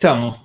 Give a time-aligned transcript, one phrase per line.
[0.00, 0.40] Estamos.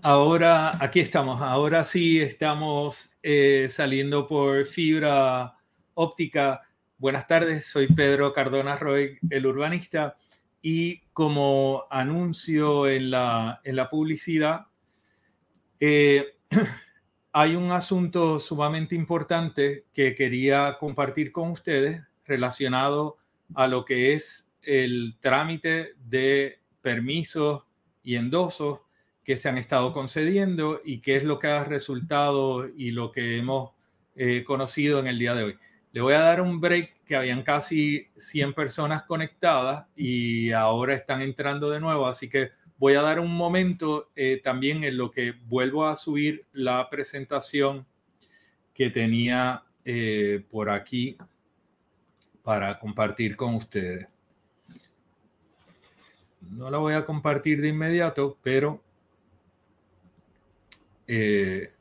[0.00, 1.42] Ahora, aquí estamos.
[1.42, 5.56] Ahora sí estamos eh, saliendo por fibra
[5.94, 6.62] óptica.
[6.96, 10.16] Buenas tardes, soy Pedro Cardona Roy, el urbanista.
[10.62, 14.68] Y como anuncio en la, en la publicidad,
[15.80, 16.36] eh,
[17.32, 23.16] hay un asunto sumamente importante que quería compartir con ustedes relacionado
[23.52, 27.64] a lo que es el trámite de permisos
[28.02, 28.80] y endosos
[29.24, 33.36] que se han estado concediendo y qué es lo que ha resultado y lo que
[33.36, 33.72] hemos
[34.16, 35.58] eh, conocido en el día de hoy.
[35.92, 41.20] Le voy a dar un break que habían casi 100 personas conectadas y ahora están
[41.20, 45.32] entrando de nuevo, así que voy a dar un momento eh, también en lo que
[45.46, 47.86] vuelvo a subir la presentación
[48.74, 51.16] que tenía eh, por aquí
[52.42, 54.06] para compartir con ustedes
[56.50, 58.82] no la voy a compartir de inmediato, pero
[61.06, 61.72] eh,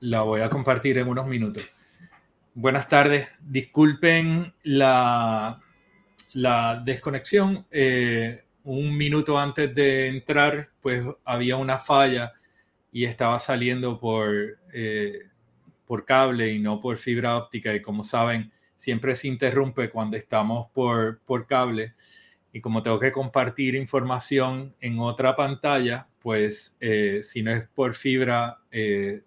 [0.00, 1.70] la voy a compartir en unos minutos.
[2.54, 5.60] Buenas tardes, disculpen la,
[6.84, 7.66] desconexión.
[7.70, 12.32] Eh, un minuto antes de entrar, pues había una falla
[12.92, 15.28] y estaba saliendo por, eh,
[15.86, 17.74] por cable y no por fibra óptica.
[17.74, 21.94] Y como saben, siempre se interrumpe cuando estamos por, por cable
[22.54, 27.96] y como tengo que compartir información en otra pantalla, pues eh, si no es por
[27.96, 29.24] fibra, eh,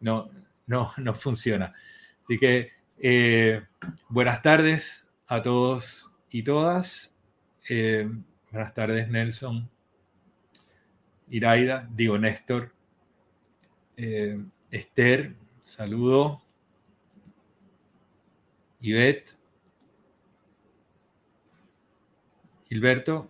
[0.00, 0.30] no,
[0.66, 1.74] no, no, funciona.
[2.22, 3.62] Así que eh,
[4.08, 7.18] buenas tardes a todos y todas.
[8.50, 9.68] buenas tardes, Nelson.
[11.28, 12.72] Iraida, digo Néstor.
[14.70, 16.40] Esther, saludo.
[18.80, 19.35] Ivette.
[22.68, 23.28] Gilberto,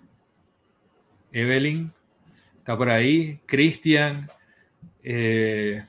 [1.32, 1.92] Evelyn,
[2.58, 4.30] está por ahí, Cristian.
[5.02, 5.84] Eh,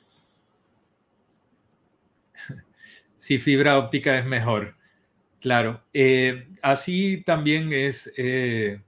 [3.17, 4.75] si fibra óptica es mejor,
[5.39, 5.81] claro.
[5.93, 8.81] Eh, así también es, eh,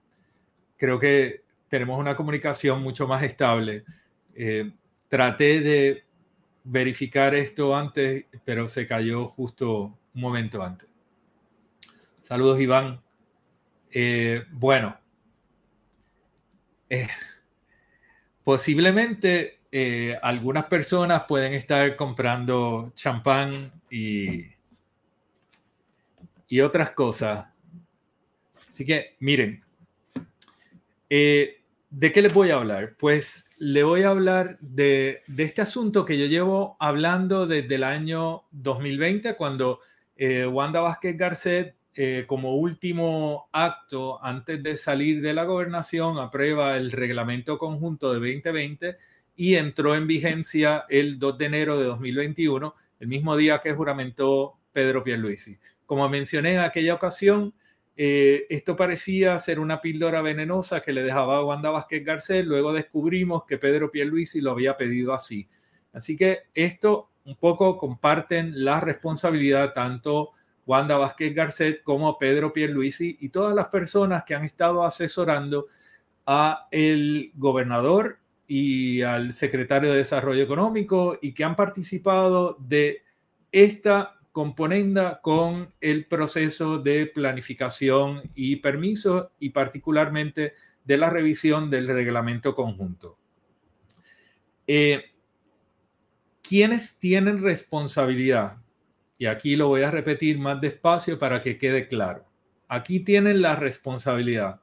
[0.75, 3.83] creo que tenemos una comunicación mucho más estable.
[5.07, 6.03] traté de
[6.63, 10.87] verificar esto antes, pero se cayó justo un momento antes.
[12.21, 13.01] Saludos, Iván.
[13.91, 14.95] Eh, bueno,
[16.89, 17.07] eh,
[18.43, 24.45] posiblemente eh, algunas personas pueden estar comprando champán y,
[26.47, 27.47] y otras cosas.
[28.69, 29.63] Así que miren,
[31.09, 32.95] ¿de qué les voy a hablar?
[32.97, 37.83] Pues le voy a hablar de, de, este asunto que yo llevo hablando desde el
[37.83, 39.81] año 2020, cuando
[40.49, 46.93] Wanda Vázquez Garcet eh, como último acto antes de salir de la gobernación, aprueba el
[46.93, 48.95] reglamento conjunto de 2020
[49.35, 54.59] y entró en vigencia el 2 de enero de 2021, el mismo día que juramentó
[54.71, 55.59] Pedro Pierluisi.
[55.85, 57.53] Como mencioné en aquella ocasión,
[57.97, 62.45] eh, esto parecía ser una píldora venenosa que le dejaba a Wanda Vázquez Garcés.
[62.45, 65.49] Luego descubrimos que Pedro Pierluisi lo había pedido así.
[65.91, 70.31] Así que esto un poco comparten la responsabilidad tanto
[70.69, 75.65] Wanda Vázquez Garcet como Pedro Pierluisi y todas las personas que han estado asesorando
[76.27, 83.01] a el gobernador y al secretario de Desarrollo Económico y que han participado de
[83.51, 90.53] esta componenda con el proceso de planificación y permiso y particularmente
[90.85, 93.17] de la revisión del reglamento conjunto.
[94.67, 95.03] Eh,
[96.43, 98.57] ¿Quiénes tienen responsabilidad?
[99.19, 102.25] Y aquí lo voy a repetir más despacio para que quede claro.
[102.67, 104.61] Aquí tienen la responsabilidad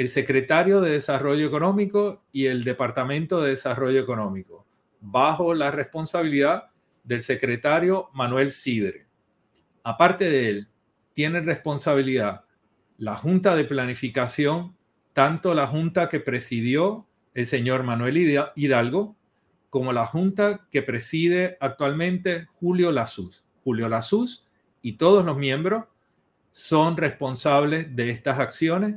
[0.00, 4.64] el secretario de Desarrollo Económico y el Departamento de Desarrollo Económico,
[5.00, 6.70] bajo la responsabilidad
[7.04, 9.06] del secretario Manuel Sidre.
[9.82, 10.68] Aparte de él,
[11.12, 12.44] tiene responsabilidad
[12.96, 14.74] la Junta de Planificación,
[15.12, 19.16] tanto la Junta que presidió el señor Manuel Hidalgo,
[19.68, 23.44] como la Junta que preside actualmente Julio Lazuz.
[23.64, 24.46] Julio Lazuz
[24.82, 25.84] y todos los miembros
[26.52, 28.96] son responsables de estas acciones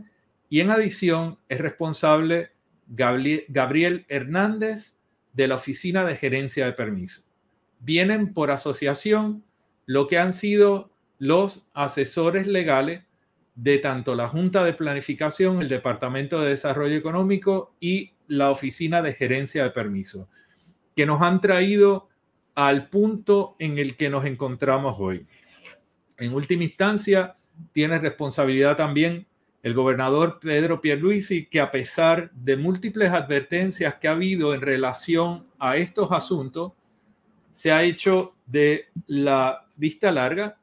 [0.50, 2.52] y en adición es responsable
[2.88, 4.98] Gabriel Hernández
[5.34, 7.24] de la Oficina de Gerencia de Permiso.
[7.80, 9.44] Vienen por asociación
[9.86, 13.04] lo que han sido los asesores legales
[13.56, 19.14] de tanto la Junta de Planificación, el Departamento de Desarrollo Económico y la Oficina de
[19.14, 20.28] Gerencia de Permiso,
[20.96, 22.10] que nos han traído
[22.56, 25.26] al punto en el que nos encontramos hoy.
[26.18, 27.38] En última instancia,
[27.72, 29.28] tiene responsabilidad también
[29.64, 35.48] el gobernador Pedro Pierluisi, que a pesar de múltiples advertencias que ha habido en relación
[35.58, 36.74] a estos asuntos,
[37.52, 40.58] se ha hecho de la vista larga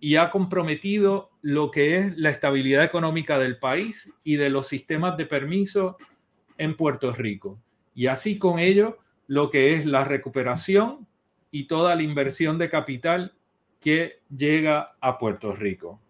[0.00, 5.16] y ha comprometido lo que es la estabilidad económica del país y de los sistemas
[5.16, 5.98] de permiso
[6.56, 7.58] en Puerto Rico.
[7.94, 11.07] Y así con ello, lo que es la recuperación
[11.50, 13.34] y toda la inversión de capital
[13.80, 16.00] que llega a Puerto Rico.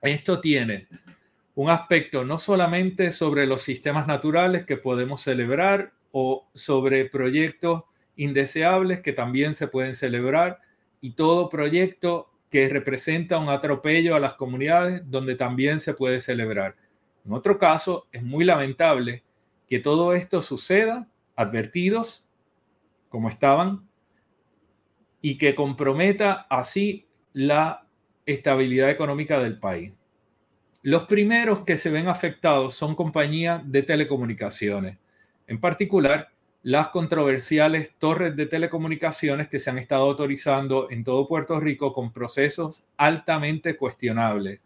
[0.00, 0.88] Esto tiene
[1.54, 7.84] un aspecto no solamente sobre los sistemas naturales que podemos celebrar o sobre proyectos
[8.16, 10.60] indeseables que también se pueden celebrar
[11.00, 16.76] y todo proyecto que representa un atropello a las comunidades donde también se puede celebrar.
[17.24, 19.22] En otro caso, es muy lamentable
[19.68, 22.28] que todo esto suceda advertidos
[23.08, 23.88] como estaban
[25.22, 27.86] y que comprometa así la
[28.26, 29.92] estabilidad económica del país.
[30.82, 34.98] Los primeros que se ven afectados son compañías de telecomunicaciones,
[35.46, 36.28] en particular
[36.64, 42.12] las controversiales torres de telecomunicaciones que se han estado autorizando en todo Puerto Rico con
[42.12, 44.60] procesos altamente cuestionables.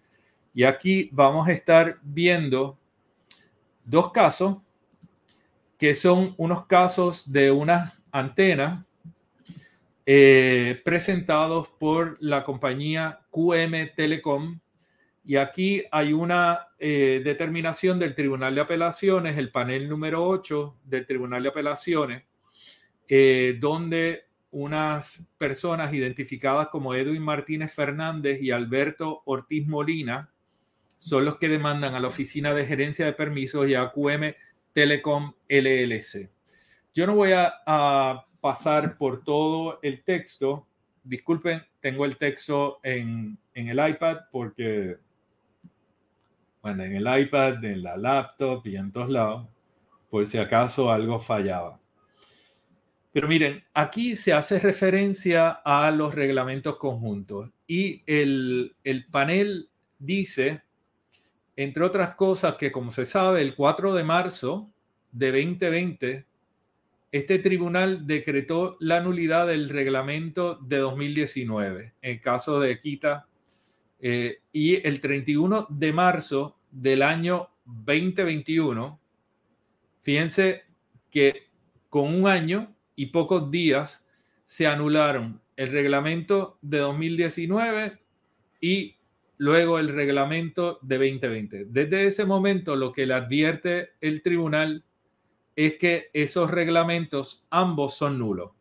[0.55, 2.79] Y aquí vamos a estar viendo
[3.85, 4.59] dos casos
[5.79, 8.85] que son unos casos de unas antenas
[10.09, 14.61] eh, presentados por la compañía QM Telecom
[15.25, 21.05] y aquí hay una eh, determinación del Tribunal de Apelaciones, el panel número 8 del
[21.05, 22.23] Tribunal de Apelaciones,
[23.09, 30.31] eh, donde unas personas identificadas como Edwin Martínez Fernández y Alberto Ortiz Molina
[30.99, 34.37] son los que demandan a la Oficina de Gerencia de Permisos y a QM
[34.73, 36.31] Telecom LLC.
[36.95, 40.69] Yo no voy a, a pasar por todo el texto.
[41.03, 44.99] Disculpen, tengo el texto en, en el iPad porque
[46.63, 49.49] en el iPad, en la laptop y en todos lados,
[50.09, 51.81] por si acaso algo fallaba.
[53.13, 60.63] Pero miren, aquí se hace referencia a los reglamentos conjuntos y el, el panel dice,
[61.57, 64.71] entre otras cosas, que como se sabe, el 4 de marzo
[65.11, 66.27] de 2020,
[67.13, 73.27] este tribunal decretó la nulidad del reglamento de 2019 en caso de Quita
[73.99, 79.01] eh, y el 31 de marzo del año 2021,
[80.03, 80.63] fíjense
[81.11, 81.49] que
[81.89, 84.07] con un año y pocos días
[84.45, 87.99] se anularon el reglamento de 2019
[88.61, 88.97] y
[89.39, 91.67] luego el reglamento de 2020.
[91.69, 94.85] Desde ese momento lo que le advierte el tribunal
[95.57, 98.53] es que esos reglamentos ambos son nulos.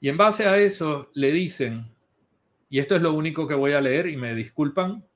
[0.00, 1.88] Y en base a eso le dicen,
[2.68, 5.06] y esto es lo único que voy a leer y me disculpan,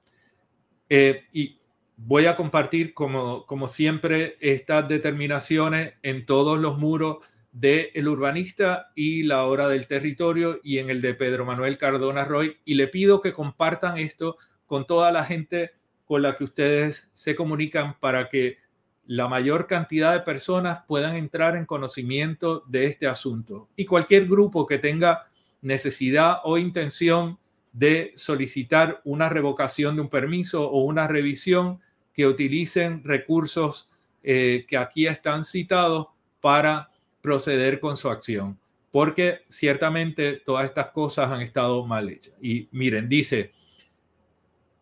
[0.89, 1.59] eh, y
[1.97, 7.19] voy a compartir, como, como siempre, estas determinaciones en todos los muros
[7.51, 12.25] del el urbanista y la hora del territorio y en el de Pedro Manuel Cardona
[12.25, 12.59] Roy.
[12.65, 15.73] Y le pido que compartan esto con toda la gente
[16.05, 18.59] con la que ustedes se comunican para que
[19.07, 23.69] la mayor cantidad de personas puedan entrar en conocimiento de este asunto.
[23.77, 25.27] Y cualquier grupo que tenga
[25.63, 27.39] necesidad o intención
[27.73, 31.81] de solicitar una revocación de un permiso o una revisión
[32.15, 33.91] que utilicen recursos
[34.23, 36.07] eh, que aquí están citados
[36.41, 36.89] para
[37.21, 38.59] proceder con su acción,
[38.93, 42.35] porque ciertamente todas estas cosas han estado mal hechas.
[42.41, 43.53] Y miren, dice,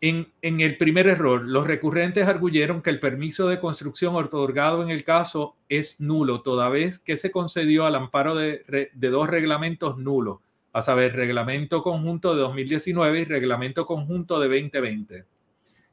[0.03, 5.05] en, el primer error, los recurrentes arguyeron que el permiso de construcción otorgado en el
[5.05, 10.41] caso es nulo, toda vez que se concedió al amparo de, de dos reglamentos nulos
[10.73, 15.25] a saber, reglamento conjunto de 2019 y reglamento conjunto de 2020.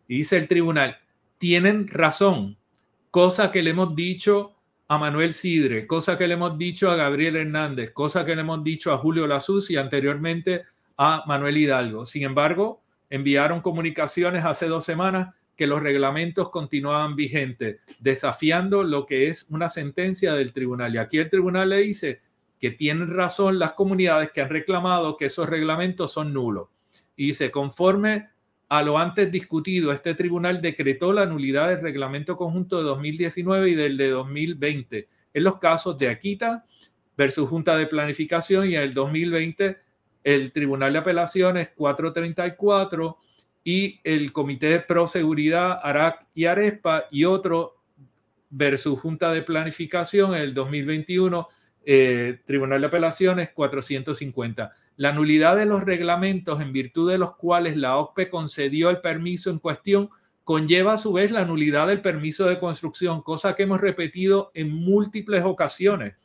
[0.07, 0.97] Y dice el tribunal,
[1.37, 2.57] tienen razón,
[3.11, 4.55] cosa que le hemos dicho
[4.87, 8.63] a Manuel Sidre, cosa que le hemos dicho a Gabriel Hernández, cosa que le hemos
[8.63, 10.63] dicho a Julio Lasus y anteriormente
[10.97, 12.07] a Manuel Hidalgo.
[12.07, 19.27] Sin embargo, enviaron comunicaciones hace dos semanas que los reglamentos continuaban vigentes, desafiando lo que
[19.27, 20.95] es una sentencia del tribunal.
[20.95, 22.21] Y aquí el tribunal le dice,
[22.59, 26.67] que tienen razón las comunidades que han reclamado que esos reglamentos son nulos.
[27.15, 28.29] Y dice, conforme
[28.67, 33.75] a lo antes discutido, este tribunal decretó la nulidad del reglamento conjunto de 2019 y
[33.75, 36.65] del de 2020 en los casos de Aquita
[37.17, 39.77] versus Junta de Planificación y en el 2020
[40.23, 43.17] el Tribunal de Apelaciones 434
[43.63, 47.77] y el Comité de Pro Seguridad ARAC y ARESPA y otro
[48.49, 51.47] versus Junta de Planificación el 2021
[51.85, 54.71] eh, Tribunal de Apelaciones 450.
[54.97, 59.49] La nulidad de los reglamentos en virtud de los cuales la OCPE concedió el permiso
[59.49, 60.09] en cuestión
[60.49, 64.71] conlleva a su vez la nulidad del permiso de construcción, cosa que hemos repetido en
[64.71, 66.15] múltiples ocasiones.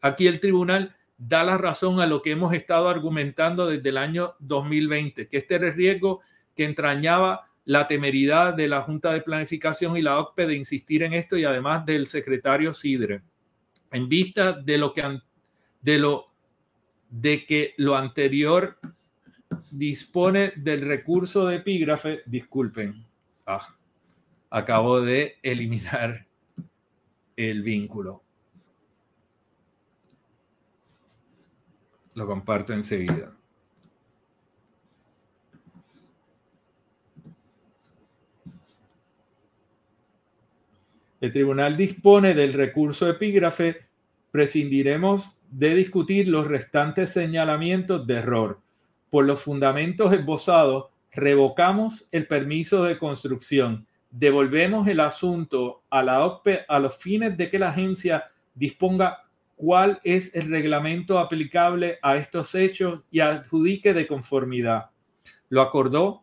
[0.00, 0.96] Aquí el tribunal
[1.26, 5.58] da la razón a lo que hemos estado argumentando desde el año 2020, que este
[5.58, 6.20] riesgo
[6.54, 11.14] que entrañaba la temeridad de la Junta de Planificación y la OCPE de insistir en
[11.14, 13.22] esto y además del secretario Sidre.
[13.90, 15.20] En vista de lo que
[15.80, 16.26] de lo
[17.08, 18.78] de que lo anterior
[19.70, 23.06] dispone del recurso de epígrafe, disculpen,
[23.46, 23.76] ah,
[24.50, 26.26] acabo de eliminar
[27.36, 28.23] el vínculo.
[32.14, 33.32] Lo comparto enseguida.
[41.20, 43.86] El tribunal dispone del recurso epígrafe,
[44.30, 48.60] prescindiremos de discutir los restantes señalamientos de error.
[49.08, 56.66] Por los fundamentos esbozados, revocamos el permiso de construcción, devolvemos el asunto a la OCPE
[56.68, 59.23] a los fines de que la agencia disponga
[59.64, 64.90] cuál es el reglamento aplicable a estos hechos y adjudique de conformidad.
[65.48, 66.22] Lo acordó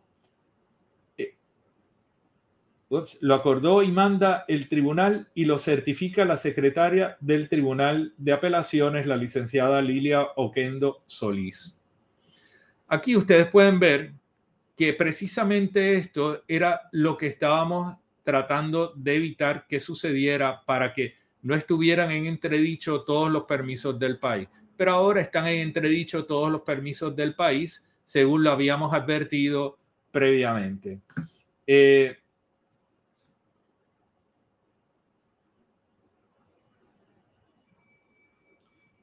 [3.22, 9.06] lo acordó y manda el tribunal y lo certifica la secretaria del Tribunal de Apelaciones,
[9.06, 11.80] la licenciada Lilia Oquendo Solís.
[12.86, 14.12] Aquí ustedes pueden ver
[14.76, 21.54] que precisamente esto era lo que estábamos tratando de evitar que sucediera para que no
[21.54, 24.48] estuvieran en entredicho todos los permisos del país.
[24.76, 29.78] Pero ahora están en entredicho todos los permisos del país, según lo habíamos advertido
[30.10, 31.00] previamente.
[31.66, 32.16] Eh,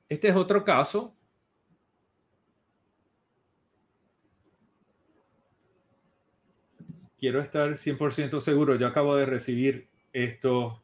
[0.10, 1.15] Este es otro caso.
[7.19, 8.75] Quiero estar 100% seguro.
[8.75, 10.81] Yo acabo de recibir esto.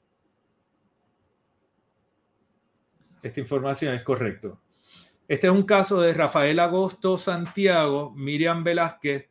[3.26, 4.62] Esta información es correcto.
[5.28, 9.28] Este es un caso de Rafael Agosto Santiago, Miriam Velázquez,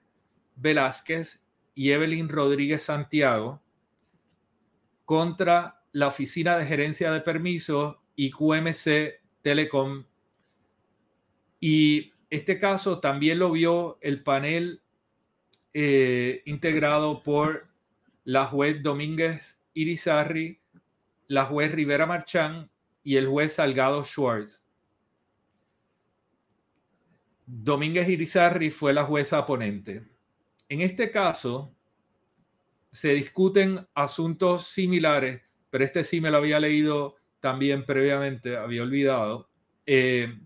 [0.57, 1.47] Velázquez
[1.77, 3.63] y Evelyn Rodríguez Santiago
[5.05, 10.05] contra la Oficina de Gerencia de Permisos y QMC Telecom.
[11.61, 14.83] Y este caso también lo vio el panel
[15.73, 17.69] eh, integrado por
[18.25, 20.59] la juez Domínguez Irizarri,
[21.29, 22.74] la juez Rivera Marchán
[23.05, 24.67] y el juez Salgado Schwartz.
[27.47, 30.03] Domínguez Irizarri fue la jueza ponente.
[30.69, 31.75] En este caso,
[32.91, 39.51] se discuten asuntos similares, pero este sí me lo había leído también previamente había olvidado.
[39.85, 40.39] Eh,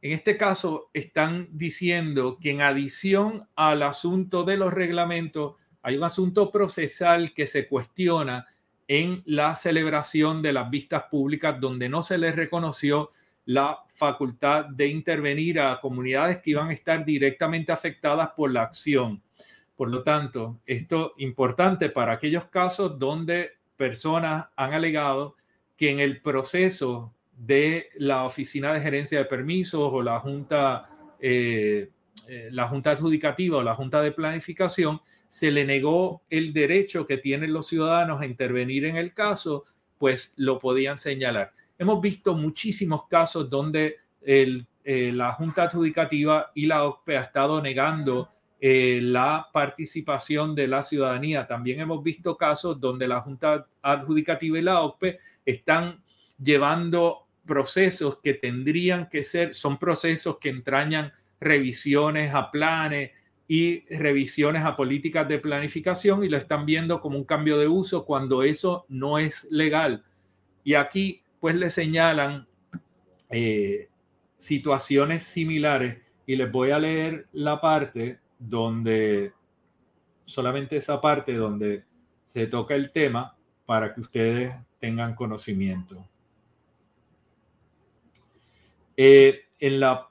[0.00, 6.04] en este caso, están diciendo que en adición al asunto de los reglamentos, hay un
[6.04, 8.46] asunto procesal que se cuestiona
[8.88, 13.12] en la celebración de las vistas públicas donde no se les reconoció
[13.44, 19.22] la facultad de intervenir a comunidades que iban a estar directamente afectadas por la acción.
[19.76, 25.36] Por lo tanto, esto es importante para aquellos casos donde personas han alegado
[25.76, 30.90] que en el proceso de la Oficina de Gerencia de Permisos o la Junta,
[31.20, 31.90] eh,
[32.26, 37.18] eh, la Junta Adjudicativa o la Junta de Planificación, se le negó el derecho que
[37.18, 39.64] tienen los ciudadanos a intervenir en el caso,
[39.98, 41.52] pues lo podían señalar.
[41.78, 44.62] Hemos visto muchísimos casos donde eh,
[45.12, 48.30] la Junta Adjudicativa y la OCPE ha estado negando
[48.60, 51.46] la participación de la ciudadanía.
[51.46, 56.02] También hemos visto casos donde la Junta Adjudicativa y la OCPE están
[56.42, 63.12] llevando procesos que tendrían que ser, son procesos que entrañan revisiones a planes
[63.48, 68.04] y revisiones a políticas de planificación y lo están viendo como un cambio de uso
[68.04, 70.04] cuando eso no es legal.
[70.62, 72.46] Y aquí pues le señalan
[73.30, 73.88] eh,
[74.36, 79.32] situaciones similares y les voy a leer la parte donde,
[80.26, 81.84] solamente esa parte donde
[82.26, 86.06] se toca el tema para que ustedes tengan conocimiento.
[88.96, 90.07] Eh, en, la,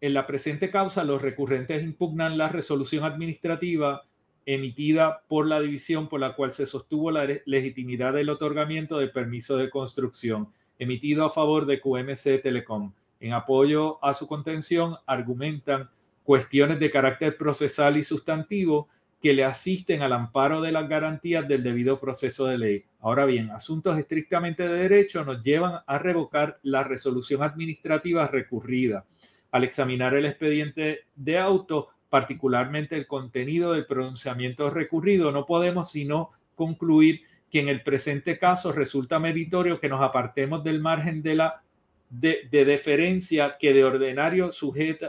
[0.00, 4.02] en la presente causa, los recurrentes impugnan la resolución administrativa
[4.46, 9.56] emitida por la división por la cual se sostuvo la legitimidad del otorgamiento del permiso
[9.56, 12.92] de construcción emitido a favor de QMC Telecom.
[13.20, 15.90] En apoyo a su contención, argumentan
[16.24, 18.88] cuestiones de carácter procesal y sustantivo
[19.20, 22.84] que le asisten al amparo de las garantías del debido proceso de ley.
[23.00, 29.04] Ahora bien, asuntos estrictamente de derecho nos llevan a revocar la resolución administrativa recurrida.
[29.52, 36.30] Al examinar el expediente de auto, particularmente el contenido del pronunciamiento recurrido, no podemos sino
[36.54, 41.62] concluir que en el presente caso resulta meritorio que nos apartemos del margen de la
[42.10, 44.50] de, deferencia que de ordinario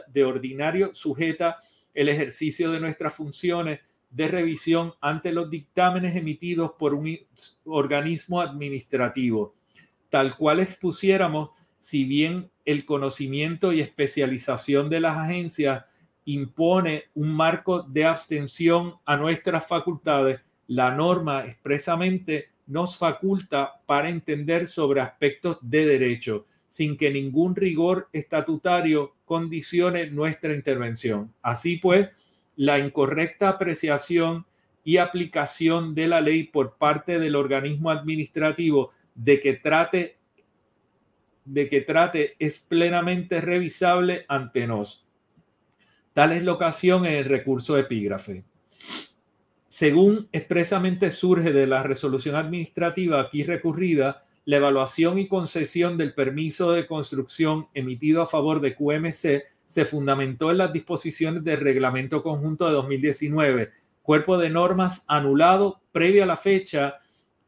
[0.08, 1.58] de ordinario sujeta
[1.94, 3.80] el ejercicio de nuestras funciones
[4.10, 7.18] de revisión ante los dictámenes emitidos por un
[7.66, 9.56] organismo administrativo,
[10.10, 15.84] tal cual expusiéramos, si bien el conocimiento y especialización de las agencias
[16.26, 24.68] impone un marco de abstención a nuestras facultades, la norma expresamente nos faculta para entender
[24.68, 31.34] sobre aspectos de derecho, sin que ningún rigor estatutario condicione nuestra intervención.
[31.42, 32.10] Así pues,
[32.56, 34.46] la incorrecta apreciación
[34.84, 40.21] y aplicación de la ley por parte del organismo administrativo de que trate
[41.51, 45.05] de que trate es plenamente revisable ante nos.
[46.13, 48.46] Tal es la ocasión en el recurso epígrafe.
[49.67, 56.72] Según expresamente surge de la resolución administrativa aquí recurrida, la evaluación y concesión del permiso
[56.72, 62.65] de construcción emitido a favor de QMC se fundamentó en las disposiciones del Reglamento Conjunto
[62.67, 67.00] de 2019, cuerpo de normas anulado previa a la fecha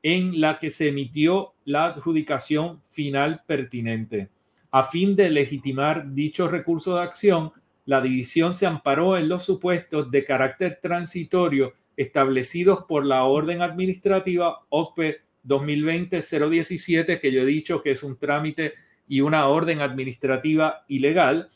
[0.02, 4.30] en la que se emitió la adjudicación final pertinente.
[4.72, 7.52] A fin de legitimar dicho recurso de acción,
[7.86, 14.62] la división se amparó en los supuestos de carácter transitorio establecidos por la orden administrativa
[14.70, 18.74] OPE 2020-017, que yo he dicho que es un trámite
[19.08, 21.50] y una orden administrativa ilegal,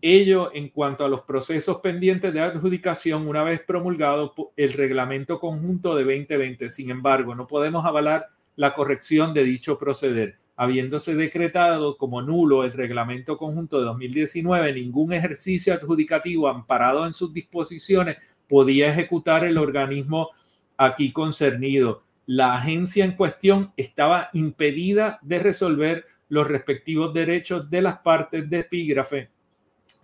[0.00, 5.94] Ello en cuanto a los procesos pendientes de adjudicación una vez promulgado el reglamento conjunto
[5.94, 6.68] de 2020.
[6.68, 10.38] Sin embargo, no podemos avalar la corrección de dicho proceder.
[10.56, 17.32] Habiéndose decretado como nulo el reglamento conjunto de 2019, ningún ejercicio adjudicativo amparado en sus
[17.32, 18.18] disposiciones
[18.48, 20.30] podía ejecutar el organismo
[20.76, 22.04] aquí concernido.
[22.26, 28.60] La agencia en cuestión estaba impedida de resolver los respectivos derechos de las partes de
[28.60, 29.30] epígrafe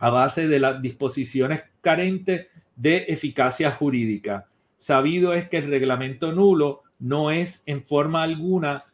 [0.00, 4.46] a base de las disposiciones carentes de eficacia jurídica.
[4.78, 8.84] Sabido es que el reglamento nulo no es en forma alguna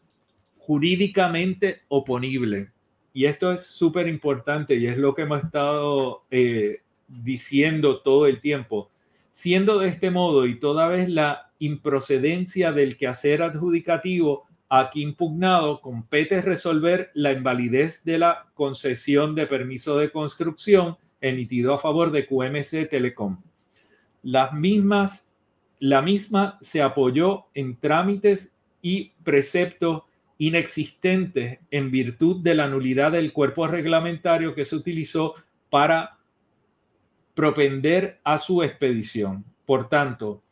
[0.59, 2.71] jurídicamente oponible.
[3.13, 8.41] Y esto es súper importante y es lo que hemos estado eh, diciendo todo el
[8.41, 8.91] tiempo.
[9.31, 16.43] Siendo de este modo y toda vez la improcedencia del quehacer adjudicativo aquí impugnado compete
[16.43, 22.89] resolver la invalidez de la concesión de permiso de construcción emitido a favor de QMC
[22.89, 23.41] Telecom.
[24.23, 25.26] Las mismas,
[25.79, 30.03] la misma se apoyó en trámites y preceptos
[30.39, 35.35] inexistentes en virtud de la nulidad del cuerpo reglamentario que se utilizó
[35.71, 36.19] para
[37.35, 39.45] propender a su expedición.
[39.65, 40.43] Por tanto,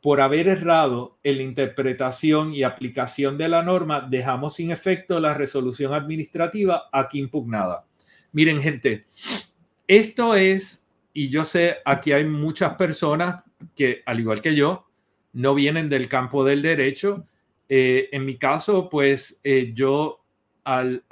[0.00, 5.34] por haber errado en la interpretación y aplicación de la norma, dejamos sin efecto la
[5.34, 7.84] resolución administrativa aquí impugnada.
[8.32, 9.06] Miren, gente,
[9.86, 13.42] esto es, y yo sé, aquí hay muchas personas
[13.74, 14.86] que, al igual que yo,
[15.32, 17.26] no vienen del campo del derecho.
[17.68, 20.24] Eh, en mi caso, pues eh, yo
[20.64, 21.04] al,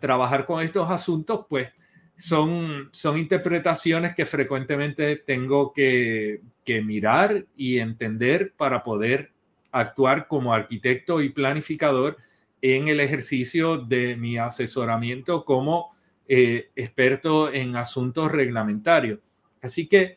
[0.00, 1.68] trabajar con estos asuntos, pues
[2.16, 9.32] son, son interpretaciones que frecuentemente tengo que, mirar y entender para poder
[9.70, 12.16] actuar como arquitecto y planificador
[12.62, 15.94] en el ejercicio de mi asesoramiento como
[16.26, 19.18] eh, experto en asuntos reglamentarios.
[19.60, 20.16] Así que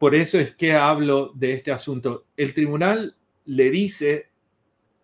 [0.00, 2.24] por eso es que hablo de este asunto.
[2.34, 4.30] El tribunal le dice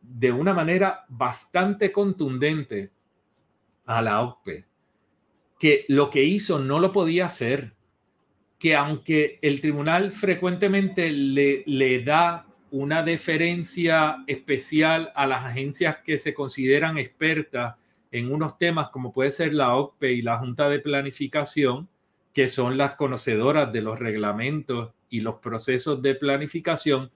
[0.01, 2.91] de una manera bastante contundente
[3.85, 4.65] a la OPE
[5.59, 7.75] que lo que hizo no lo podía hacer,
[8.59, 16.17] que aunque el tribunal frecuentemente le, le da una deferencia especial a las agencias que
[16.17, 17.75] se consideran expertas
[18.13, 21.87] en unos temas como puede ser la OCPE y la Junta de Planificación,
[22.37, 27.11] que son las conocedoras de los reglamentos y los procesos de planificación,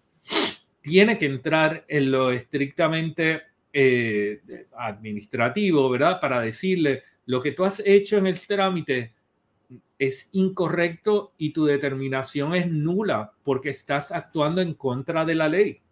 [0.80, 4.40] tiene que entrar en lo estrictamente eh,
[4.78, 6.22] administrativo, ¿verdad?
[6.22, 9.12] Para decirle, lo que tú has hecho en el trámite
[9.98, 15.82] es incorrecto y tu determinación es nula porque estás actuando en contra de la ley.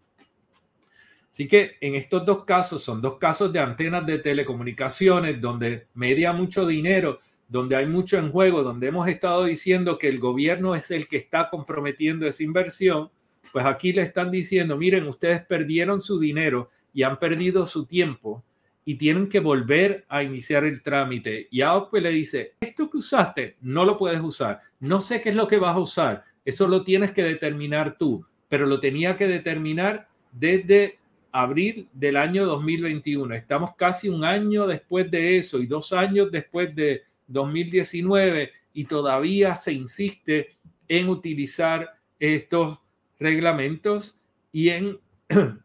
[1.31, 6.33] Así que en estos dos casos son dos casos de antenas de telecomunicaciones donde media
[6.33, 10.91] mucho dinero, donde hay mucho en juego, donde hemos estado diciendo que el gobierno es
[10.91, 13.11] el que está comprometiendo esa inversión,
[13.51, 18.45] Pues aquí le están diciendo, miren, ustedes perdieron su dinero y han perdido su tiempo
[18.85, 21.49] y tienen que volver a iniciar el trámite.
[21.51, 24.61] Y a le dice, esto que usaste no lo puedes usar.
[24.81, 26.25] No sé qué es lo que vas a usar.
[26.45, 30.99] Eso lo tienes que determinar tú, pero lo tenía que determinar desde
[31.33, 33.35] abril del año 2021.
[33.35, 39.55] Estamos casi un año después de eso y dos años después de 2019 y todavía
[39.55, 40.57] se insiste
[40.89, 42.81] en utilizar estos
[43.19, 44.21] reglamentos
[44.53, 45.01] y en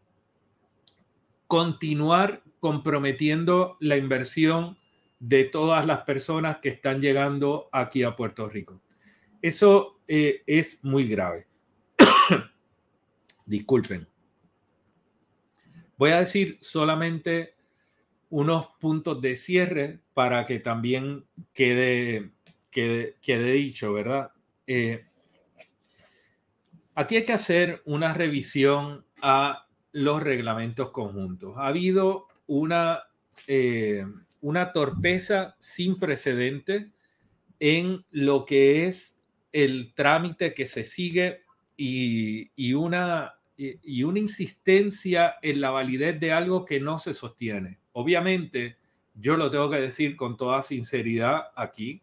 [1.47, 4.77] continuar comprometiendo la inversión
[5.19, 8.81] de todas las personas que están llegando aquí a Puerto Rico.
[9.41, 11.47] Eso eh, es muy grave.
[13.45, 14.07] Disculpen.
[15.97, 17.52] Voy a decir solamente
[18.33, 22.31] unos puntos de cierre para que también quede,
[22.71, 24.31] quede, dicho, ¿verdad?
[24.65, 25.05] Eh,
[26.95, 31.59] aquí hay que hacer una revisión a los reglamentos conjuntos.
[31.59, 33.03] Ha habido una,
[33.45, 34.03] eh,
[34.41, 36.91] una torpeza sin precedente
[37.59, 41.43] en lo que es el trámite que se sigue
[41.77, 47.82] y, una, y, una insistencia en la validez de algo que no se sostiene.
[47.93, 48.77] Obviamente,
[49.15, 52.01] yo lo tengo que decir con toda sinceridad aquí,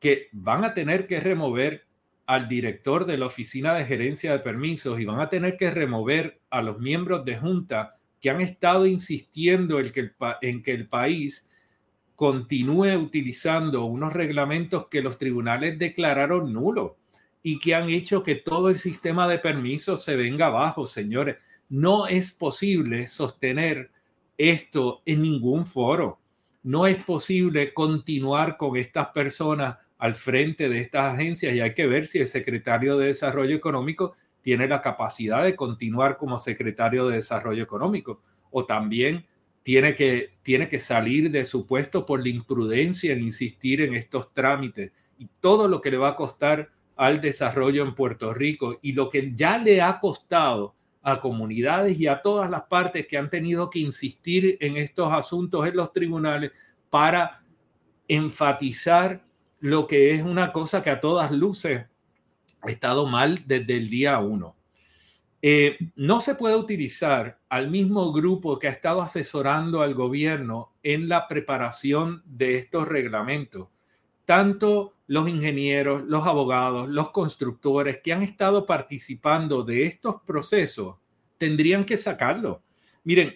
[0.00, 1.86] que van a tener que remover
[2.26, 6.40] al director de la oficina de gerencia de permisos y van a tener que remover
[6.50, 10.88] a los miembros de junta que han estado insistiendo en que el, en que el
[10.88, 11.48] país
[12.16, 16.92] continúe utilizando unos reglamentos que los tribunales declararon nulos
[17.42, 21.36] y que han hecho que todo el sistema de permisos se venga abajo, señores.
[21.68, 23.90] No es posible sostener
[24.38, 26.18] esto en ningún foro.
[26.62, 31.86] No es posible continuar con estas personas al frente de estas agencias y hay que
[31.86, 37.16] ver si el secretario de Desarrollo Económico tiene la capacidad de continuar como secretario de
[37.16, 38.20] Desarrollo Económico
[38.50, 39.26] o también
[39.62, 44.32] tiene que, tiene que salir de su puesto por la imprudencia en insistir en estos
[44.32, 48.92] trámites y todo lo que le va a costar al desarrollo en Puerto Rico y
[48.92, 50.74] lo que ya le ha costado
[51.06, 55.64] a comunidades y a todas las partes que han tenido que insistir en estos asuntos
[55.64, 56.50] en los tribunales
[56.90, 57.44] para
[58.08, 59.24] enfatizar
[59.60, 61.86] lo que es una cosa que a todas luces
[62.60, 64.56] ha estado mal desde el día uno.
[65.42, 71.08] Eh, no se puede utilizar al mismo grupo que ha estado asesorando al gobierno en
[71.08, 73.68] la preparación de estos reglamentos.
[74.24, 80.96] Tanto los ingenieros, los abogados, los constructores que han estado participando de estos procesos
[81.38, 82.62] tendrían que sacarlo.
[83.04, 83.34] Miren,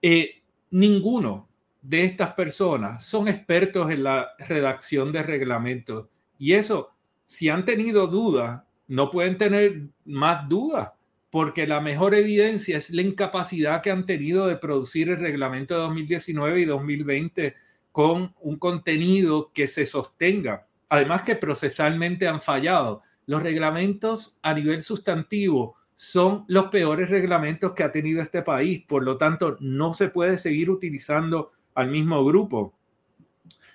[0.00, 1.48] eh, ninguno
[1.82, 6.90] de estas personas son expertos en la redacción de reglamentos y eso,
[7.26, 10.90] si han tenido dudas, no pueden tener más dudas
[11.32, 15.80] porque la mejor evidencia es la incapacidad que han tenido de producir el reglamento de
[15.80, 17.54] 2019 y 2020
[17.90, 20.66] con un contenido que se sostenga.
[20.92, 23.00] Además que procesalmente han fallado.
[23.24, 28.84] Los reglamentos a nivel sustantivo son los peores reglamentos que ha tenido este país.
[28.86, 32.74] Por lo tanto, no se puede seguir utilizando al mismo grupo.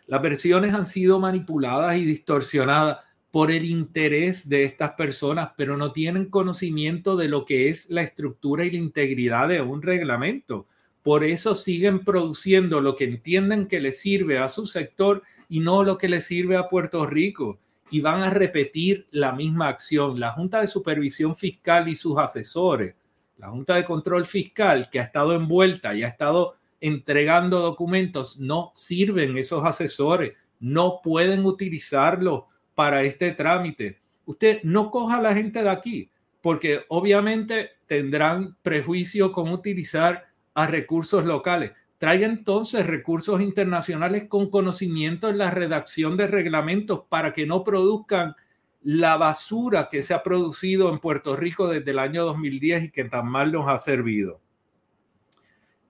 [0.06, 2.99] Las versiones han sido manipuladas y distorsionadas
[3.32, 8.03] por el interés de estas personas, pero no tienen conocimiento de lo que es la
[8.03, 10.67] estructura y la integridad de un reglamento.
[11.01, 15.83] Por eso siguen produciendo lo que entienden que les sirve a su sector y no
[15.83, 17.60] lo que les sirve a Puerto Rico.
[17.89, 20.19] Y van a repetir la misma acción.
[20.19, 22.95] La Junta de Supervisión Fiscal y sus asesores,
[23.38, 28.71] la Junta de Control Fiscal que ha estado envuelta y ha estado entregando documentos, no
[28.73, 32.43] sirven esos asesores, no pueden utilizarlos
[32.75, 33.99] para este trámite.
[34.25, 40.67] Usted no coja a la gente de aquí, porque obviamente tendrán prejuicio con utilizar a
[40.67, 41.71] recursos locales.
[41.97, 48.36] Traiga entonces recursos internacionales con conocimiento en la redacción de reglamentos para que no produzcan
[48.83, 53.05] la basura que se ha producido en Puerto Rico desde el año 2010 y que
[53.05, 54.39] tan mal nos ha servido.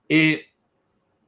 [0.08, 0.46] Eh,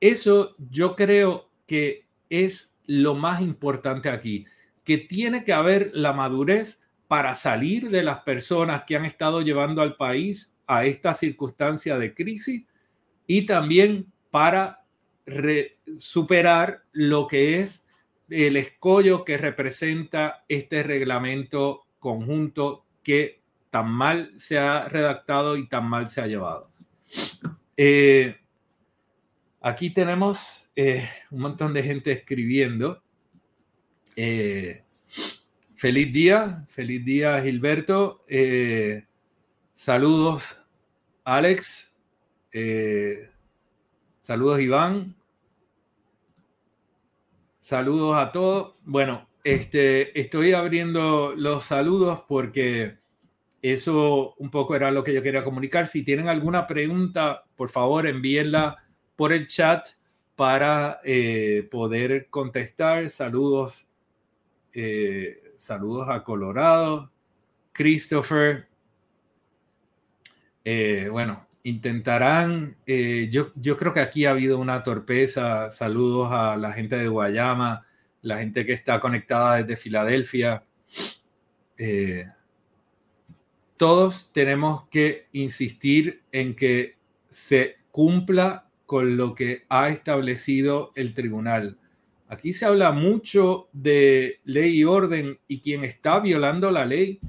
[0.00, 4.46] eso yo creo que es lo más importante aquí
[4.84, 9.82] que tiene que haber la madurez para salir de las personas que han estado llevando
[9.82, 12.64] al país a esta circunstancia de crisis
[13.26, 14.84] y también para
[15.96, 17.86] superar lo que es
[18.28, 23.40] el escollo que representa este reglamento conjunto que
[23.70, 26.70] tan mal se ha redactado y tan mal se ha llevado.
[27.76, 28.36] Eh,
[29.60, 33.02] aquí tenemos eh, un montón de gente escribiendo.
[34.16, 34.84] Eh,
[35.74, 38.24] feliz día, feliz día Gilberto.
[39.72, 40.62] Saludos,
[41.24, 41.94] Alex.
[44.20, 45.14] Saludos, Iván.
[47.60, 48.74] Saludos a todos.
[48.84, 52.98] Bueno, este, estoy abriendo los saludos porque
[53.62, 55.86] eso un poco era lo que yo quería comunicar.
[55.86, 58.78] Si tienen alguna pregunta, por favor, envíenla
[59.16, 59.86] por el chat
[60.34, 63.10] para eh, poder contestar.
[63.10, 63.90] Saludos,
[64.72, 67.10] eh, saludos a Colorado,
[67.72, 68.66] Christopher.
[70.64, 75.70] Eh, bueno, intentarán, yo, yo creo que aquí ha habido una torpeza.
[75.70, 77.86] Saludos a la gente de Guayama,
[78.22, 80.64] la gente que está conectada desde Filadelfia.
[83.76, 86.96] todos tenemos que insistir en que
[87.28, 91.78] se cumpla con lo que ha establecido el tribunal.
[92.28, 97.20] Aquí se habla mucho de ley y orden y quien está violando la ley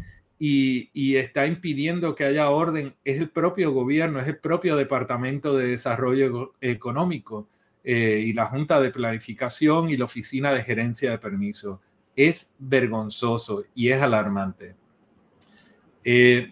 [0.43, 5.67] y, está impidiendo que haya orden es el propio gobierno, es el propio Departamento de
[5.67, 7.47] Desarrollo Económico
[7.83, 11.79] eh, y la Junta de Planificación y la Oficina de Gerencia de Permisos.
[12.15, 14.73] Es vergonzoso y es alarmante.
[16.03, 16.51] Eh,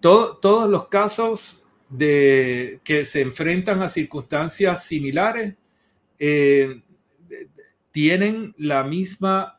[0.00, 5.54] todos los casos de que se enfrentan a circunstancias similares
[6.18, 6.82] eh,
[7.90, 9.57] tienen la misma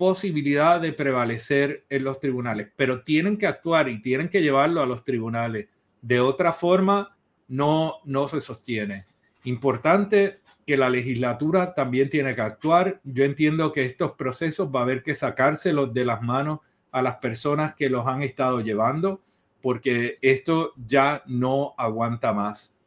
[0.00, 4.86] posibilidad de prevalecer en los tribunales, pero tienen que actuar y tienen que llevarlo a
[4.86, 5.68] los tribunales.
[6.00, 7.14] De otra forma,
[7.48, 9.04] no, no se sostiene.
[9.44, 13.02] Importante que la legislatura también tiene que actuar.
[13.04, 16.60] Yo entiendo que estos procesos va a haber que sacárselos de las manos
[16.92, 19.20] a las personas que los han estado llevando
[19.60, 22.78] porque esto ya no aguanta más.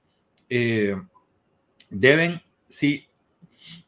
[0.50, 1.00] Eh,
[1.92, 3.06] deben, sí,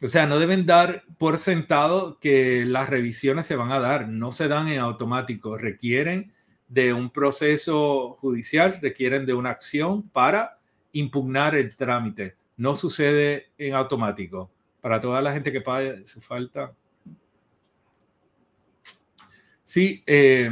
[0.01, 4.31] o sea, no deben dar por sentado que las revisiones se van a dar, no
[4.31, 6.33] se dan en automático, requieren
[6.67, 10.59] de un proceso judicial, requieren de una acción para
[10.91, 12.35] impugnar el trámite.
[12.57, 14.51] No sucede en automático.
[14.81, 16.73] Para toda la gente que pague su falta.
[19.63, 20.49] Sí, eh,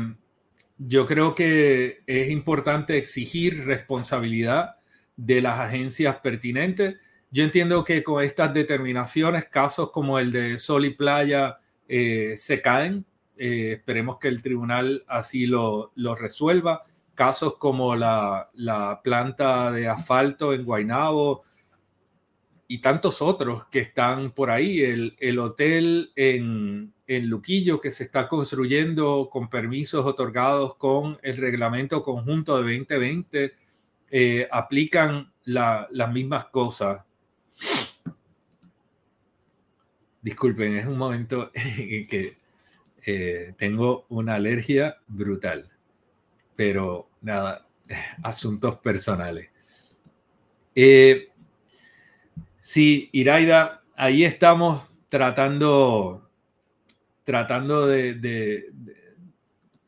[0.77, 4.77] yo creo que es importante exigir responsabilidad
[5.15, 6.97] de las agencias pertinentes.
[7.33, 12.61] Yo entiendo que con estas determinaciones, casos como el de Sol y Playa eh, se
[12.61, 13.07] caen.
[13.35, 16.83] Eh, esperemos que el tribunal así lo, resuelva.
[17.15, 21.41] Casos como la, la, planta de asfalto en Guaynabo
[22.67, 24.81] y tantos otros que están por ahí.
[24.81, 31.37] El, el hotel en, en Luquillo que se está construyendo con permisos otorgados con el
[31.37, 33.53] reglamento conjunto de 2020
[34.11, 37.01] eh, aplican las mismas cosas.
[40.21, 42.38] Disculpen, es un momento en que
[43.06, 45.69] eh, tengo una alergia brutal,
[46.56, 47.67] pero nada,
[48.23, 49.49] asuntos personales.
[50.76, 51.30] Eh,
[52.60, 56.23] sí, Iraida, ahí estamos tratando
[57.23, 58.15] tratando de,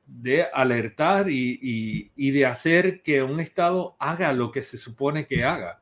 [0.06, 5.82] de, alertar y, de hacer que un Estado haga lo que se supone que haga.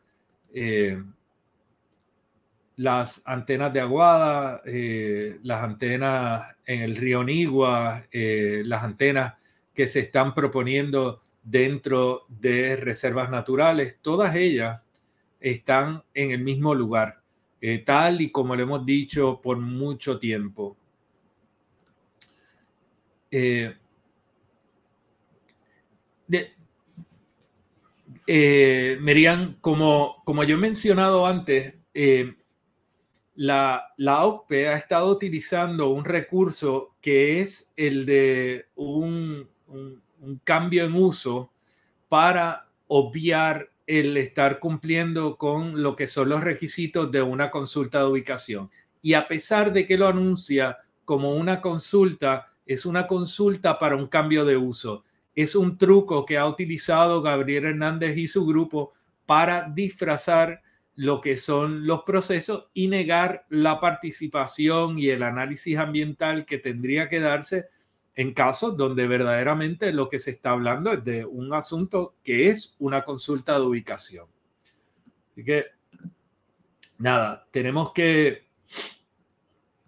[0.53, 1.01] Eh,
[2.75, 9.33] las antenas de Aguada, eh, las antenas en el río Nigua, eh, las antenas
[9.73, 14.81] que se están proponiendo dentro de reservas naturales, todas ellas
[15.39, 17.21] están en el mismo lugar,
[17.85, 20.77] tal y como lo hemos dicho por mucho tiempo.
[23.35, 23.75] Eh,
[28.27, 32.35] eh, Merian, como, como yo he mencionado antes, eh,
[33.35, 39.49] la, la ha estado utilizando un recurso que es el de un
[40.43, 41.51] cambio en uso
[42.09, 48.05] para obviar el estar cumpliendo con lo que son los requisitos de una consulta de
[48.05, 48.69] ubicación.
[49.01, 54.07] Y a pesar de que lo anuncia como una consulta, es una consulta para un
[54.07, 55.03] cambio de uso.
[55.35, 58.93] Es un truco que ha utilizado Gabriel Hernández y su grupo
[59.25, 60.61] para disfrazar
[60.95, 67.09] lo que son los procesos y negar la participación y el análisis ambiental que tendría
[67.09, 67.69] que darse
[68.15, 72.75] en casos donde verdaderamente lo que se está hablando es de un asunto que es
[72.77, 74.27] una consulta de ubicación.
[75.31, 75.65] Así que,
[76.99, 78.43] nada, tenemos que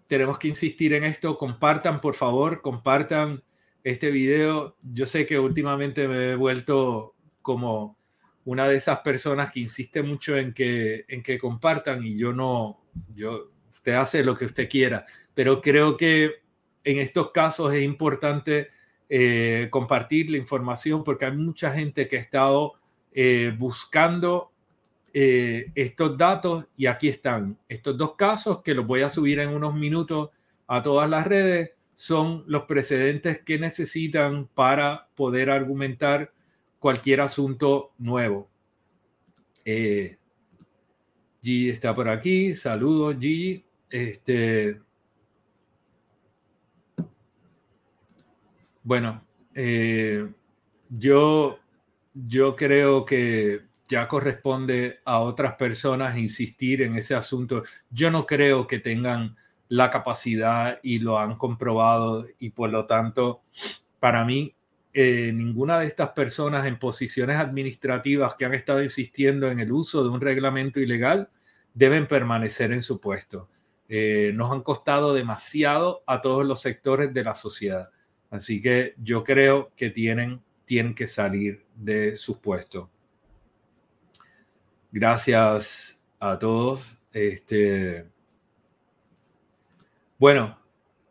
[0.06, 1.36] tenemos que insistir en esto.
[1.36, 3.42] Compartan, por favor, compartan
[3.82, 4.76] este video.
[4.82, 7.95] Yo sé que últimamente me he vuelto como
[8.46, 12.80] una de esas personas que insiste mucho en que, en que compartan y yo no,
[13.14, 15.04] yo, usted hace lo que usted quiera,
[15.34, 16.30] pero creo que
[16.84, 18.68] en estos casos es importante
[19.08, 22.74] eh, compartir la información porque hay mucha gente que ha estado
[23.12, 24.52] eh, buscando
[25.12, 27.58] eh, estos datos y aquí están.
[27.68, 30.30] Estos dos casos que los voy a subir en unos minutos
[30.68, 36.32] a todas las redes son los precedentes que necesitan para poder argumentar
[36.86, 38.48] cualquier asunto nuevo.
[39.64, 40.16] G
[41.42, 42.54] está por aquí.
[42.54, 43.64] Saludos, G.
[43.90, 44.80] Este,
[48.84, 49.20] bueno,
[49.52, 50.28] eh,
[50.88, 51.58] yo,
[52.14, 57.64] yo creo que ya corresponde a otras personas insistir en ese asunto.
[57.90, 59.34] Yo no creo que tengan
[59.66, 63.42] la capacidad y lo han comprobado y por lo tanto,
[63.98, 64.54] para mí,
[64.98, 70.02] eh, ninguna de estas personas en posiciones administrativas que han estado insistiendo en el uso
[70.02, 71.28] de un reglamento ilegal
[71.74, 73.50] deben permanecer en su puesto.
[73.90, 77.90] Eh, nos han costado demasiado a todos los sectores de la sociedad.
[78.30, 82.88] Así que yo creo que tienen, tienen que salir de sus puestos.
[84.90, 86.98] Gracias a todos.
[87.12, 88.08] Este,
[90.18, 90.58] bueno,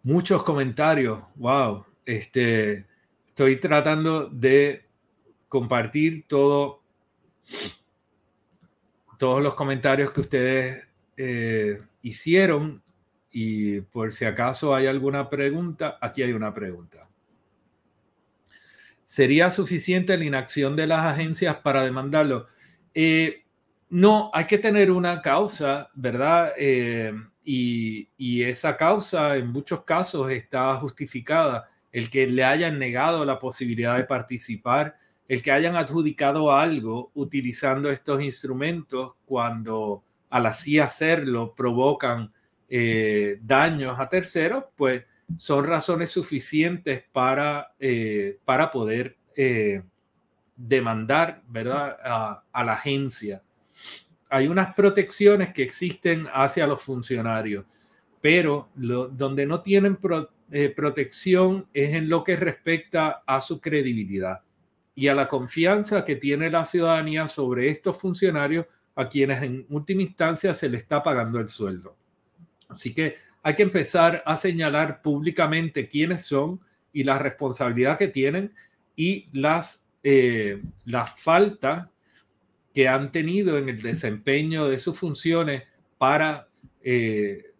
[0.01, 1.19] muchos comentarios.
[1.35, 1.85] Wow.
[2.03, 2.87] Este,
[3.35, 4.85] estoy tratando de
[5.49, 6.81] compartir todo,
[9.19, 12.81] todos los comentarios que ustedes eh, hicieron
[13.31, 17.09] y por si acaso hay alguna pregunta, aquí hay una pregunta.
[19.05, 22.47] ¿Sería suficiente la inacción de las agencias para demandarlo?
[22.93, 23.43] Eh,
[23.89, 26.53] no, hay que tener una causa, ¿verdad?
[26.57, 31.69] Eh, y, y, esa causa en muchos casos está justificada.
[31.95, 34.97] El que le hayan negado la posibilidad de participar,
[35.29, 42.33] el que hayan adjudicado algo utilizando estos instrumentos cuando al así hacerlo provocan
[42.67, 45.05] eh, daños a terceros, pues
[45.37, 49.81] son razones suficientes para, eh, para poder eh,
[50.57, 51.95] demandar ¿verdad?
[52.51, 53.41] A, la agencia.
[54.29, 57.63] Hay unas protecciones que existen hacia los funcionarios,
[58.19, 59.95] pero donde no tienen
[60.75, 64.41] protección es en lo que respecta a su credibilidad
[64.93, 70.01] y a la confianza que tiene la ciudadanía sobre estos funcionarios a quienes en última
[70.01, 71.97] instancia se le está pagando el sueldo.
[72.69, 76.61] Así que hay que empezar a señalar públicamente quiénes son
[76.93, 78.53] y la responsabilidad que tienen
[78.95, 81.89] y las, eh, las faltas
[82.73, 85.63] que han tenido en el desempeño de sus funciones
[85.97, 86.47] para,
[86.81, 87.53] eh,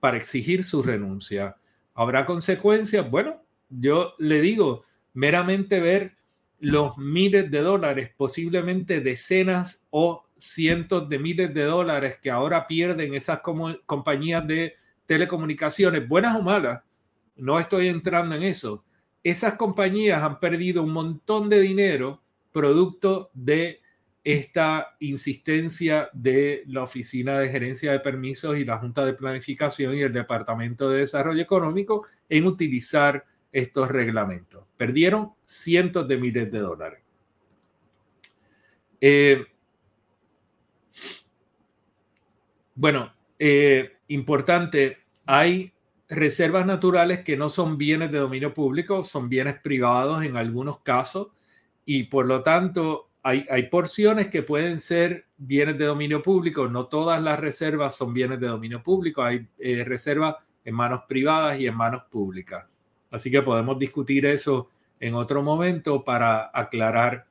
[0.00, 1.56] para exigir su renuncia.
[1.96, 3.10] ¿Habrá consecuencias?
[3.10, 6.14] Bueno, yo le digo, meramente ver
[6.58, 13.14] los miles de dólares, posiblemente decenas o cientos de miles de dólares que ahora pierden
[13.14, 14.74] esas compañías de
[15.06, 16.82] telecomunicaciones, buenas o malas,
[17.36, 18.84] no estoy entrando en eso.
[19.22, 23.80] Esas compañías han perdido un montón de dinero producto de
[24.26, 30.00] esta insistencia de la Oficina de Gerencia de Permisos y la Junta de Planificación y
[30.00, 34.64] el Departamento de Desarrollo Económico en utilizar estos reglamentos.
[34.76, 37.04] Perdieron cientos de miles de dólares.
[39.00, 39.46] Eh,
[42.74, 45.72] bueno, eh, importante, hay
[46.08, 51.28] reservas naturales que no son bienes de dominio público, son bienes privados en algunos casos
[51.84, 57.20] y por lo tanto hay, porciones que pueden ser bienes de dominio público, no todas
[57.20, 61.74] las reservas son bienes de dominio público, hay eh, reservas en manos privadas y en
[61.74, 62.66] manos públicas.
[63.10, 67.26] Así que podemos discutir eso en otro momento para aclarar.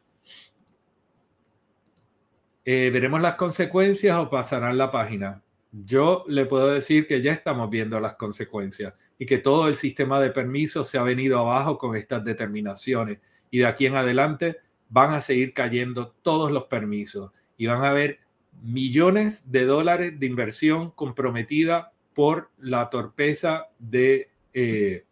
[2.66, 5.42] Eh, ¿Veremos las consecuencias o pasarán la página?
[5.72, 10.20] Yo le puedo decir que ya estamos viendo las consecuencias y que todo el sistema
[10.20, 14.58] de permisos se ha venido abajo con estas determinaciones y de aquí en adelante
[14.96, 18.20] van a seguir cayendo todos los permisos y van a haber
[18.64, 25.04] millones de dólares de inversión comprometida por la torpeza de eh,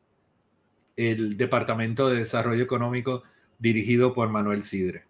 [0.95, 3.23] el Departamento de Desarrollo Económico
[3.59, 5.03] dirigido por Manuel Sidre.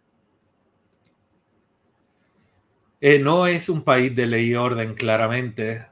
[2.99, 5.85] Eh, no es un país de ley y orden, claramente.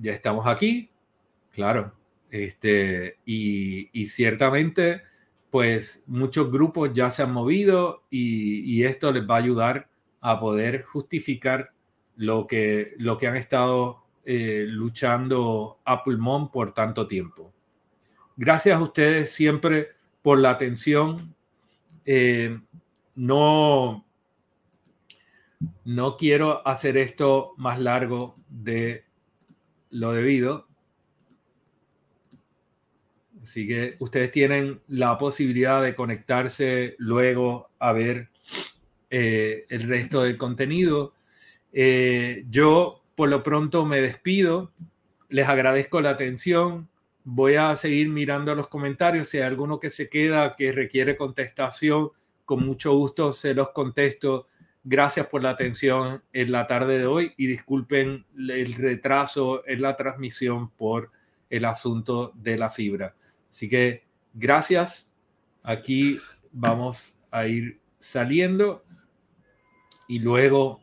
[0.00, 0.88] Ya estamos aquí,
[1.50, 1.94] claro.
[2.30, 5.02] Este, y, ciertamente,
[5.50, 9.88] pues muchos grupos ya se han movido y, esto les va a ayudar
[10.20, 11.72] a poder justificar
[12.16, 17.52] lo que, lo que han estado eh, luchando a pulmón por tanto tiempo.
[18.36, 19.88] Gracias a ustedes siempre
[20.22, 21.34] por la atención.
[22.04, 22.58] Eh,
[23.14, 24.06] no,
[25.84, 29.04] no quiero hacer esto más largo de
[29.90, 30.67] lo debido.
[33.48, 38.28] Así que ustedes tienen la posibilidad de conectarse luego a ver
[39.08, 41.14] eh, el resto del contenido.
[41.72, 44.70] Eh, yo por lo pronto me despido.
[45.30, 46.90] Les agradezco la atención.
[47.24, 49.30] Voy a seguir mirando los comentarios.
[49.30, 52.10] Si hay alguno que se queda que requiere contestación,
[52.44, 54.46] con mucho gusto se los contesto.
[54.84, 59.96] Gracias por la atención en la tarde de hoy y disculpen el retraso en la
[59.96, 61.10] transmisión por
[61.48, 63.14] el asunto de la fibra.
[63.58, 64.04] Así que
[64.34, 65.12] gracias.
[65.64, 66.20] Aquí
[66.52, 68.84] vamos a ir saliendo
[70.06, 70.80] y luego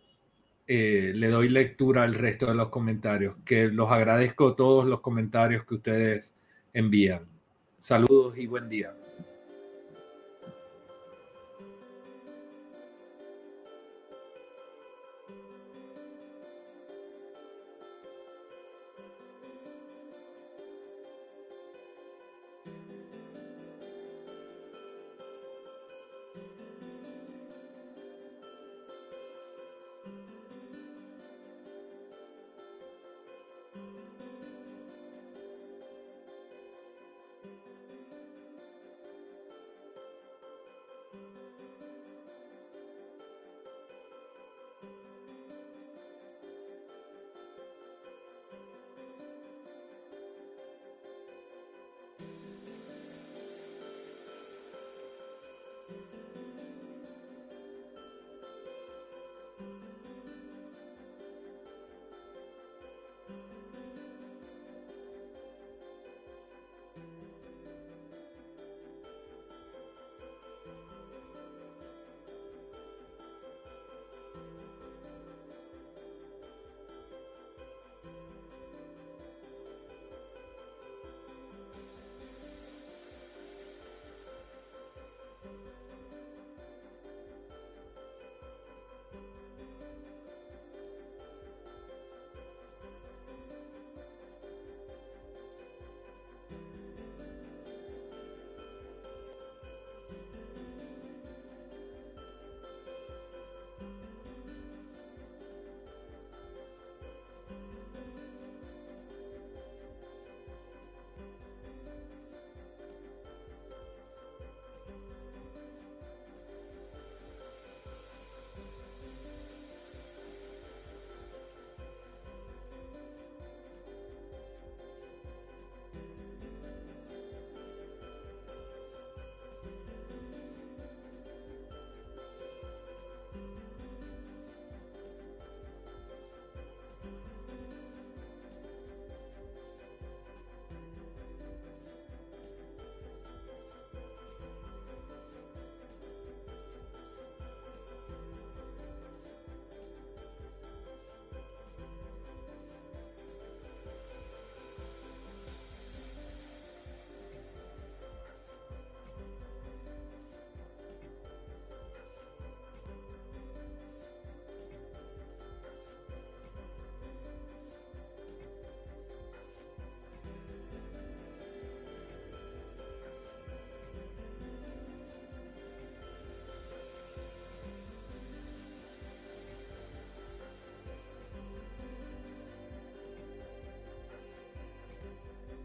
[0.68, 5.64] eh, le doy lectura al resto de los comentarios, que los agradezco todos los comentarios
[5.64, 6.36] que ustedes
[6.74, 7.26] envían.
[7.80, 8.94] Saludos y buen día.